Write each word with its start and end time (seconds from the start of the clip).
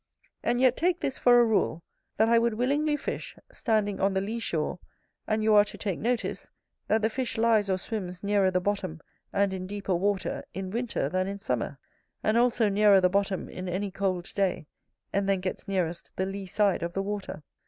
And 0.41 0.59
yet 0.59 0.77
take 0.77 0.99
this 1.01 1.19
for 1.19 1.39
a 1.39 1.45
rule, 1.45 1.83
that 2.17 2.27
I 2.27 2.39
would 2.39 2.55
willingly 2.55 2.97
fish, 2.97 3.35
standing 3.51 3.99
on 3.99 4.15
the 4.15 4.19
lee 4.19 4.39
shore: 4.39 4.79
and 5.27 5.43
you 5.43 5.53
are 5.53 5.65
to 5.65 5.77
take 5.77 5.99
notice, 5.99 6.49
that 6.87 7.03
the 7.03 7.09
fish 7.11 7.37
lies 7.37 7.69
or 7.69 7.77
swims 7.77 8.23
nearer 8.23 8.49
the 8.49 8.59
bottom, 8.59 8.99
and 9.31 9.53
in 9.53 9.67
deeper 9.67 9.93
water, 9.93 10.43
in 10.55 10.71
winter 10.71 11.07
than 11.07 11.27
in 11.27 11.37
summer; 11.37 11.77
and 12.23 12.35
also 12.35 12.67
nearer 12.67 12.99
the 12.99 13.09
bottom 13.09 13.47
in 13.47 13.69
any 13.69 13.91
cold 13.91 14.33
day, 14.33 14.65
and 15.13 15.29
then 15.29 15.39
gets 15.39 15.67
nearest 15.67 16.15
the 16.15 16.25
lee 16.25 16.47
side 16.47 16.81
of 16.81 16.93
the 16.93 17.03
water. 17.03 17.43